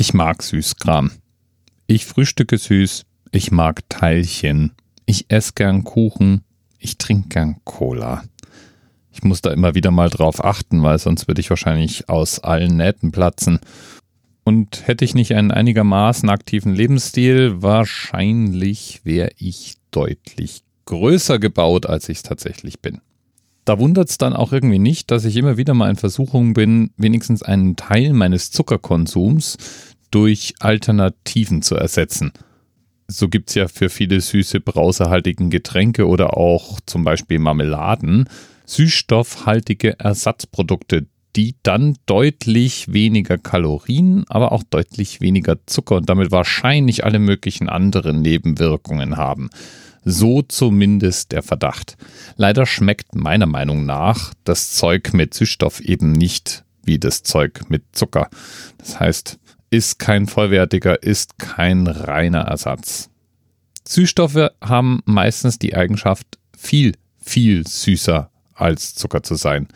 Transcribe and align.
Ich 0.00 0.14
mag 0.14 0.44
Süßkram. 0.44 1.10
Ich 1.88 2.06
frühstücke 2.06 2.56
süß. 2.56 3.04
Ich 3.32 3.50
mag 3.50 3.80
Teilchen. 3.88 4.76
Ich 5.06 5.26
esse 5.28 5.54
gern 5.56 5.82
Kuchen. 5.82 6.44
Ich 6.78 6.98
trinke 6.98 7.30
gern 7.30 7.56
Cola. 7.64 8.22
Ich 9.10 9.24
muss 9.24 9.42
da 9.42 9.50
immer 9.50 9.74
wieder 9.74 9.90
mal 9.90 10.08
drauf 10.08 10.44
achten, 10.44 10.84
weil 10.84 11.00
sonst 11.00 11.26
würde 11.26 11.40
ich 11.40 11.50
wahrscheinlich 11.50 12.08
aus 12.08 12.38
allen 12.38 12.76
Nähten 12.76 13.10
platzen. 13.10 13.58
Und 14.44 14.86
hätte 14.86 15.04
ich 15.04 15.16
nicht 15.16 15.34
einen 15.34 15.50
einigermaßen 15.50 16.30
aktiven 16.30 16.76
Lebensstil, 16.76 17.60
wahrscheinlich 17.60 19.00
wäre 19.02 19.32
ich 19.36 19.78
deutlich 19.90 20.62
größer 20.84 21.40
gebaut, 21.40 21.86
als 21.86 22.08
ich 22.08 22.18
es 22.18 22.22
tatsächlich 22.22 22.78
bin. 22.78 23.00
Da 23.68 23.78
wundert 23.78 24.08
es 24.08 24.16
dann 24.16 24.32
auch 24.32 24.54
irgendwie 24.54 24.78
nicht, 24.78 25.10
dass 25.10 25.26
ich 25.26 25.36
immer 25.36 25.58
wieder 25.58 25.74
mal 25.74 25.90
in 25.90 25.96
Versuchung 25.96 26.54
bin, 26.54 26.90
wenigstens 26.96 27.42
einen 27.42 27.76
Teil 27.76 28.14
meines 28.14 28.50
Zuckerkonsums 28.50 29.58
durch 30.10 30.54
Alternativen 30.60 31.60
zu 31.60 31.74
ersetzen. 31.74 32.32
So 33.08 33.28
gibt 33.28 33.50
es 33.50 33.56
ja 33.56 33.68
für 33.68 33.90
viele 33.90 34.22
süße 34.22 34.60
brausehaltigen 34.60 35.50
Getränke 35.50 36.06
oder 36.06 36.38
auch 36.38 36.80
zum 36.86 37.04
Beispiel 37.04 37.40
Marmeladen 37.40 38.30
süßstoffhaltige 38.64 39.98
Ersatzprodukte, 40.00 41.06
die 41.36 41.54
dann 41.62 41.96
deutlich 42.06 42.92
weniger 42.92 43.38
Kalorien, 43.38 44.24
aber 44.28 44.52
auch 44.52 44.62
deutlich 44.62 45.20
weniger 45.20 45.58
Zucker 45.66 45.96
und 45.96 46.08
damit 46.08 46.30
wahrscheinlich 46.30 47.04
alle 47.04 47.18
möglichen 47.18 47.68
anderen 47.68 48.22
Nebenwirkungen 48.22 49.16
haben. 49.16 49.50
So 50.04 50.42
zumindest 50.42 51.32
der 51.32 51.42
Verdacht. 51.42 51.96
Leider 52.36 52.66
schmeckt 52.66 53.14
meiner 53.14 53.46
Meinung 53.46 53.84
nach 53.84 54.32
das 54.44 54.72
Zeug 54.72 55.12
mit 55.12 55.34
Süßstoff 55.34 55.80
eben 55.80 56.12
nicht 56.12 56.64
wie 56.82 56.98
das 56.98 57.22
Zeug 57.22 57.68
mit 57.68 57.84
Zucker. 57.92 58.30
Das 58.78 58.98
heißt, 58.98 59.38
ist 59.70 59.98
kein 59.98 60.26
vollwertiger, 60.26 61.02
ist 61.02 61.38
kein 61.38 61.86
reiner 61.86 62.42
Ersatz. 62.42 63.10
Süßstoffe 63.86 64.50
haben 64.62 65.00
meistens 65.04 65.58
die 65.58 65.74
Eigenschaft, 65.76 66.26
viel, 66.56 66.94
viel 67.20 67.66
süßer 67.66 68.30
als 68.54 68.94
Zucker 68.94 69.22
zu 69.22 69.34
sein. 69.34 69.68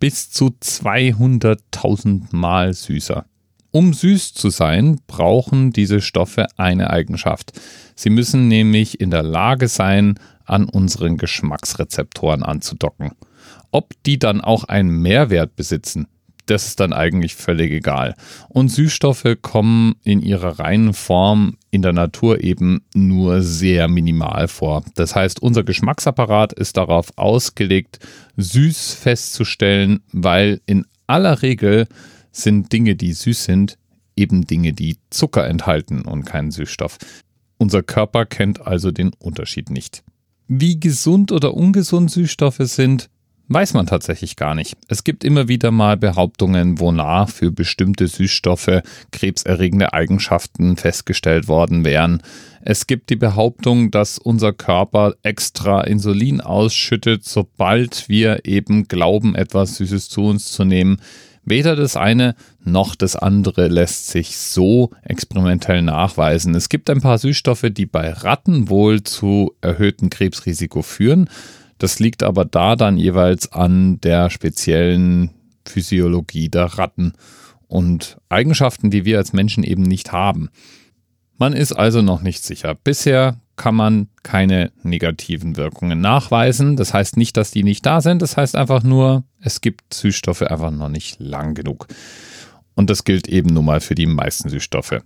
Bis 0.00 0.30
zu 0.30 0.56
200.000 0.62 2.34
Mal 2.34 2.72
süßer. 2.72 3.26
Um 3.70 3.92
süß 3.92 4.32
zu 4.32 4.48
sein, 4.48 4.98
brauchen 5.06 5.72
diese 5.72 6.00
Stoffe 6.00 6.46
eine 6.56 6.88
Eigenschaft. 6.88 7.52
Sie 7.94 8.08
müssen 8.08 8.48
nämlich 8.48 8.98
in 8.98 9.10
der 9.10 9.22
Lage 9.22 9.68
sein, 9.68 10.18
an 10.46 10.64
unseren 10.70 11.18
Geschmacksrezeptoren 11.18 12.42
anzudocken. 12.42 13.12
Ob 13.70 13.92
die 14.04 14.18
dann 14.18 14.40
auch 14.40 14.64
einen 14.64 15.02
Mehrwert 15.02 15.54
besitzen, 15.54 16.08
das 16.46 16.66
ist 16.66 16.80
dann 16.80 16.94
eigentlich 16.94 17.36
völlig 17.36 17.70
egal. 17.70 18.14
Und 18.48 18.70
Süßstoffe 18.70 19.36
kommen 19.42 19.96
in 20.02 20.22
ihrer 20.22 20.58
reinen 20.58 20.94
Form 20.94 21.58
in 21.70 21.82
der 21.82 21.92
Natur 21.92 22.42
eben 22.42 22.82
nur 22.94 23.42
sehr 23.42 23.88
minimal 23.88 24.48
vor. 24.48 24.84
Das 24.94 25.14
heißt, 25.14 25.40
unser 25.40 25.62
Geschmacksapparat 25.62 26.52
ist 26.52 26.76
darauf 26.76 27.16
ausgelegt, 27.16 27.98
süß 28.36 28.94
festzustellen, 28.94 30.00
weil 30.12 30.60
in 30.66 30.86
aller 31.06 31.42
Regel 31.42 31.86
sind 32.32 32.72
Dinge, 32.72 32.96
die 32.96 33.12
süß 33.12 33.44
sind, 33.44 33.78
eben 34.16 34.46
Dinge, 34.46 34.72
die 34.72 34.98
Zucker 35.10 35.46
enthalten 35.46 36.02
und 36.02 36.24
keinen 36.24 36.50
Süßstoff. 36.50 36.98
Unser 37.58 37.82
Körper 37.82 38.26
kennt 38.26 38.66
also 38.66 38.90
den 38.90 39.12
Unterschied 39.18 39.70
nicht. 39.70 40.02
Wie 40.48 40.80
gesund 40.80 41.30
oder 41.30 41.54
ungesund 41.54 42.10
Süßstoffe 42.10 42.62
sind, 42.62 43.08
weiß 43.50 43.74
man 43.74 43.86
tatsächlich 43.86 44.36
gar 44.36 44.54
nicht. 44.54 44.76
Es 44.88 45.04
gibt 45.04 45.24
immer 45.24 45.48
wieder 45.48 45.72
mal 45.72 45.96
Behauptungen, 45.96 46.78
wonach 46.78 47.28
für 47.28 47.50
bestimmte 47.50 48.06
Süßstoffe 48.06 48.82
krebserregende 49.10 49.92
Eigenschaften 49.92 50.76
festgestellt 50.76 51.48
worden 51.48 51.84
wären. 51.84 52.22
Es 52.62 52.86
gibt 52.86 53.10
die 53.10 53.16
Behauptung, 53.16 53.90
dass 53.90 54.18
unser 54.18 54.52
Körper 54.52 55.14
extra 55.22 55.80
Insulin 55.82 56.40
ausschüttet, 56.40 57.24
sobald 57.24 58.08
wir 58.08 58.44
eben 58.44 58.86
glauben, 58.86 59.34
etwas 59.34 59.76
Süßes 59.76 60.08
zu 60.08 60.26
uns 60.26 60.52
zu 60.52 60.64
nehmen. 60.64 60.98
Weder 61.42 61.74
das 61.74 61.96
eine 61.96 62.36
noch 62.62 62.94
das 62.94 63.16
andere 63.16 63.68
lässt 63.68 64.08
sich 64.08 64.36
so 64.36 64.90
experimentell 65.02 65.82
nachweisen. 65.82 66.54
Es 66.54 66.68
gibt 66.68 66.90
ein 66.90 67.00
paar 67.00 67.18
Süßstoffe, 67.18 67.66
die 67.70 67.86
bei 67.86 68.12
Ratten 68.12 68.68
wohl 68.68 69.02
zu 69.02 69.54
erhöhtem 69.60 70.10
Krebsrisiko 70.10 70.82
führen. 70.82 71.28
Das 71.80 71.98
liegt 71.98 72.22
aber 72.22 72.44
da 72.44 72.76
dann 72.76 72.98
jeweils 72.98 73.52
an 73.52 74.00
der 74.02 74.28
speziellen 74.28 75.30
Physiologie 75.66 76.50
der 76.50 76.66
Ratten 76.66 77.14
und 77.68 78.18
Eigenschaften, 78.28 78.90
die 78.90 79.06
wir 79.06 79.16
als 79.16 79.32
Menschen 79.32 79.64
eben 79.64 79.82
nicht 79.82 80.12
haben. 80.12 80.50
Man 81.38 81.54
ist 81.54 81.72
also 81.72 82.02
noch 82.02 82.20
nicht 82.20 82.44
sicher. 82.44 82.74
Bisher 82.74 83.40
kann 83.56 83.74
man 83.74 84.08
keine 84.22 84.72
negativen 84.82 85.56
Wirkungen 85.56 86.02
nachweisen. 86.02 86.76
Das 86.76 86.92
heißt 86.92 87.16
nicht, 87.16 87.38
dass 87.38 87.50
die 87.50 87.62
nicht 87.62 87.86
da 87.86 88.02
sind. 88.02 88.20
Das 88.20 88.36
heißt 88.36 88.56
einfach 88.56 88.82
nur, 88.82 89.24
es 89.40 89.62
gibt 89.62 89.94
Süßstoffe 89.94 90.42
einfach 90.42 90.70
noch 90.70 90.90
nicht 90.90 91.18
lang 91.18 91.54
genug. 91.54 91.86
Und 92.74 92.90
das 92.90 93.04
gilt 93.04 93.26
eben 93.26 93.54
nun 93.54 93.64
mal 93.64 93.80
für 93.80 93.94
die 93.94 94.06
meisten 94.06 94.50
Süßstoffe. 94.50 95.00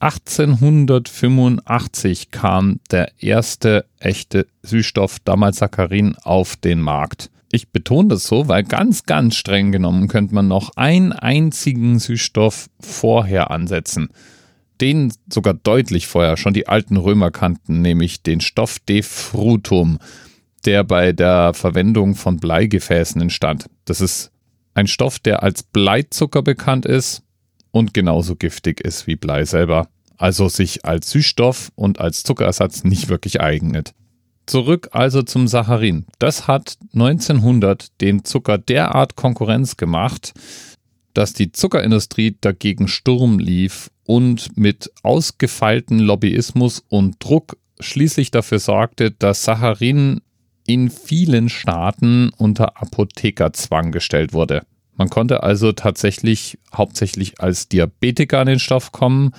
1885 0.00 2.30
kam 2.30 2.80
der 2.90 3.12
erste 3.18 3.84
echte 3.98 4.46
Süßstoff, 4.62 5.18
damals 5.24 5.58
Saccharin, 5.58 6.16
auf 6.22 6.56
den 6.56 6.80
Markt. 6.80 7.30
Ich 7.50 7.70
betone 7.70 8.08
das 8.08 8.24
so, 8.24 8.48
weil 8.48 8.64
ganz, 8.64 9.04
ganz 9.04 9.36
streng 9.36 9.72
genommen 9.72 10.08
könnte 10.08 10.34
man 10.34 10.48
noch 10.48 10.72
einen 10.76 11.12
einzigen 11.12 11.98
Süßstoff 11.98 12.68
vorher 12.80 13.50
ansetzen. 13.50 14.08
Den 14.80 15.12
sogar 15.32 15.54
deutlich 15.54 16.08
vorher 16.08 16.36
schon 16.36 16.52
die 16.52 16.66
alten 16.66 16.96
Römer 16.96 17.30
kannten, 17.30 17.80
nämlich 17.80 18.22
den 18.22 18.40
Stoff 18.40 18.80
Defrutum, 18.80 19.98
der 20.64 20.82
bei 20.82 21.12
der 21.12 21.54
Verwendung 21.54 22.16
von 22.16 22.38
Bleigefäßen 22.38 23.22
entstand. 23.22 23.66
Das 23.84 24.00
ist 24.00 24.32
ein 24.74 24.88
Stoff, 24.88 25.20
der 25.20 25.42
als 25.42 25.62
Bleizucker 25.62 26.42
bekannt 26.42 26.86
ist 26.86 27.23
und 27.74 27.92
genauso 27.92 28.36
giftig 28.36 28.80
ist 28.80 29.08
wie 29.08 29.16
Blei 29.16 29.44
selber 29.44 29.88
also 30.16 30.48
sich 30.48 30.84
als 30.84 31.10
Süßstoff 31.10 31.72
und 31.74 31.98
als 31.98 32.22
Zuckerersatz 32.22 32.84
nicht 32.84 33.08
wirklich 33.08 33.40
eignet. 33.40 33.94
Zurück 34.46 34.90
also 34.92 35.22
zum 35.22 35.48
Saccharin. 35.48 36.06
Das 36.20 36.46
hat 36.46 36.78
1900 36.92 38.00
dem 38.00 38.24
Zucker 38.24 38.58
derart 38.58 39.16
Konkurrenz 39.16 39.76
gemacht, 39.76 40.34
dass 41.14 41.32
die 41.32 41.50
Zuckerindustrie 41.50 42.36
dagegen 42.40 42.86
Sturm 42.86 43.40
lief 43.40 43.90
und 44.04 44.56
mit 44.56 44.92
ausgefeilten 45.02 45.98
Lobbyismus 45.98 46.84
und 46.88 47.16
Druck 47.18 47.56
schließlich 47.80 48.30
dafür 48.30 48.60
sorgte, 48.60 49.10
dass 49.10 49.42
Saccharin 49.42 50.20
in 50.64 50.90
vielen 50.90 51.48
Staaten 51.48 52.30
unter 52.36 52.80
Apothekerzwang 52.80 53.90
gestellt 53.90 54.32
wurde. 54.32 54.62
Man 54.96 55.10
konnte 55.10 55.42
also 55.42 55.72
tatsächlich 55.72 56.58
hauptsächlich 56.72 57.40
als 57.40 57.68
Diabetiker 57.68 58.40
an 58.40 58.46
den 58.46 58.58
Stoff 58.58 58.92
kommen, 58.92 59.32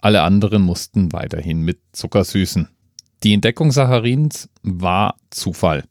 alle 0.00 0.22
anderen 0.22 0.62
mussten 0.62 1.12
weiterhin 1.12 1.60
mit 1.60 1.78
Zucker 1.92 2.24
süßen. 2.24 2.68
Die 3.22 3.34
Entdeckung 3.34 3.70
Sacharins 3.70 4.48
war 4.62 5.16
Zufall. 5.30 5.84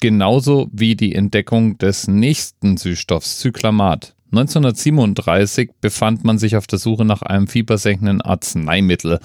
Genauso 0.00 0.68
wie 0.72 0.96
die 0.96 1.14
Entdeckung 1.14 1.78
des 1.78 2.08
nächsten 2.08 2.76
Süßstoffs 2.76 3.38
Cyclamat. 3.38 4.14
1937 4.32 5.70
befand 5.80 6.24
man 6.24 6.38
sich 6.38 6.56
auf 6.56 6.66
der 6.66 6.80
Suche 6.80 7.04
nach 7.04 7.22
einem 7.22 7.46
fiebersenkenden 7.46 8.20
Arzneimittel 8.20 9.20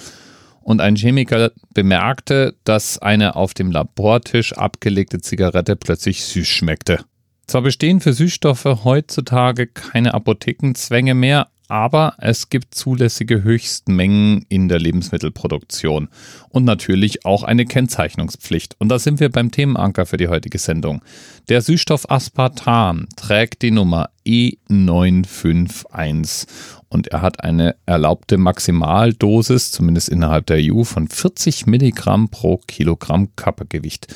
und 0.61 0.79
ein 0.79 0.95
Chemiker 0.95 1.51
bemerkte, 1.73 2.55
dass 2.63 2.99
eine 2.99 3.35
auf 3.35 3.55
dem 3.55 3.71
Labortisch 3.71 4.53
abgelegte 4.53 5.19
Zigarette 5.19 5.75
plötzlich 5.75 6.23
süß 6.23 6.47
schmeckte. 6.47 7.03
Zwar 7.51 7.63
bestehen 7.63 7.99
für 7.99 8.13
Süßstoffe 8.13 8.85
heutzutage 8.85 9.67
keine 9.67 10.13
Apothekenzwänge 10.13 11.13
mehr, 11.13 11.49
aber 11.67 12.13
es 12.17 12.47
gibt 12.47 12.73
zulässige 12.73 13.43
Höchstmengen 13.43 14.45
in 14.47 14.69
der 14.69 14.79
Lebensmittelproduktion 14.79 16.07
und 16.47 16.63
natürlich 16.63 17.25
auch 17.25 17.43
eine 17.43 17.65
Kennzeichnungspflicht. 17.65 18.77
Und 18.79 18.87
da 18.87 18.99
sind 18.99 19.19
wir 19.19 19.29
beim 19.29 19.51
Themenanker 19.51 20.05
für 20.05 20.15
die 20.15 20.29
heutige 20.29 20.59
Sendung. 20.59 21.01
Der 21.49 21.61
Süßstoff 21.61 22.09
Aspartam 22.09 23.09
trägt 23.17 23.63
die 23.63 23.71
Nummer 23.71 24.11
E951 24.25 26.47
und 26.87 27.09
er 27.09 27.21
hat 27.21 27.43
eine 27.43 27.75
erlaubte 27.85 28.37
Maximaldosis, 28.37 29.73
zumindest 29.73 30.07
innerhalb 30.07 30.45
der 30.45 30.59
EU, 30.61 30.85
von 30.85 31.09
40 31.09 31.67
Milligramm 31.67 32.29
pro 32.29 32.61
Kilogramm 32.65 33.35
Körpergewicht. 33.35 34.07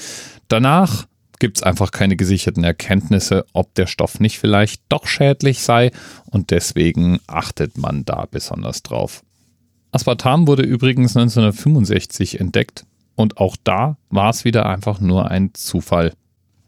Danach 0.47 1.07
gibt 1.39 1.57
es 1.57 1.63
einfach 1.63 1.91
keine 1.91 2.15
gesicherten 2.15 2.63
Erkenntnisse, 2.63 3.45
ob 3.53 3.73
der 3.75 3.87
Stoff 3.87 4.19
nicht 4.19 4.39
vielleicht 4.39 4.81
doch 4.89 5.07
schädlich 5.07 5.61
sei 5.61 5.91
und 6.25 6.51
deswegen 6.51 7.19
achtet 7.27 7.77
man 7.77 8.05
da 8.05 8.25
besonders 8.29 8.83
drauf. 8.83 9.23
Aspartam 9.91 10.47
wurde 10.47 10.63
übrigens 10.63 11.15
1965 11.15 12.39
entdeckt 12.39 12.85
und 13.15 13.37
auch 13.37 13.55
da 13.63 13.97
war 14.09 14.29
es 14.29 14.43
wieder 14.45 14.65
einfach 14.65 14.99
nur 14.99 15.31
ein 15.31 15.53
Zufall. 15.53 16.13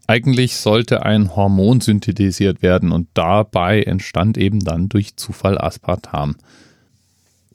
Eigentlich 0.08 0.56
sollte 0.56 1.06
ein 1.06 1.36
Hormon 1.36 1.82
synthetisiert 1.82 2.62
werden 2.62 2.94
und 2.94 3.10
dabei 3.14 3.84
entstand 3.84 4.38
eben 4.38 4.62
dann 4.62 4.88
durch 4.88 5.18
Zufall 5.18 5.58
Aspartam. 5.58 6.38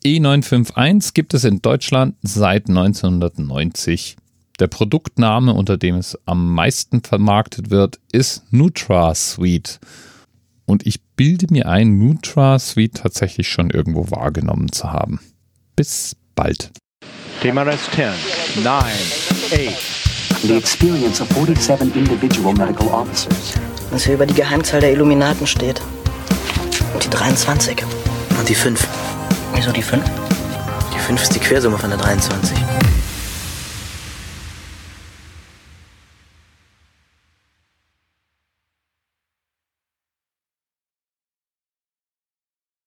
E951 0.05 1.15
gibt 1.15 1.33
es 1.33 1.45
in 1.45 1.63
Deutschland 1.63 2.17
seit 2.23 2.69
1990. 2.69 4.17
Der 4.61 4.67
Produktname, 4.67 5.55
unter 5.55 5.77
dem 5.77 5.97
es 5.97 6.19
am 6.27 6.55
meisten 6.55 7.03
vermarktet 7.03 7.71
wird, 7.71 7.99
ist 8.13 8.45
NutraSuite. 8.53 9.79
Und 10.67 10.87
ich 10.87 11.03
bilde 11.17 11.47
mir 11.51 11.69
ein, 11.69 11.99
NutraSuite 11.99 13.03
tatsächlich 13.03 13.49
schon 13.49 13.71
irgendwo 13.71 14.11
wahrgenommen 14.11 14.71
zu 14.71 14.93
haben. 14.93 15.21
Bis 15.75 16.17
bald. 16.35 16.71
TMRS 17.41 17.91
10, 17.95 18.13
9, 18.63 18.75
8. 18.75 20.03
The 20.43 20.57
experience 20.57 21.21
of 21.21 21.29
47 21.29 21.95
individual 21.95 22.53
medical 22.55 22.89
officers. 22.89 23.55
Was 23.91 24.05
hier 24.05 24.15
über 24.15 24.27
die 24.27 24.35
Geheimzahl 24.35 24.81
der 24.81 24.93
Illuminaten 24.93 25.47
steht. 25.47 25.81
Und 26.95 27.05
die 27.05 27.11
23. 27.11 27.85
Und 28.39 28.49
die 28.49 28.55
5. 28.55 28.87
Wieso 29.55 29.73
die 29.73 29.83
5? 29.83 30.05
Die 30.95 30.99
5 30.99 31.23
ist 31.23 31.35
die 31.35 31.41
Quersumme 31.41 31.79
von 31.79 31.91
der 31.91 31.99
23. 31.99 32.57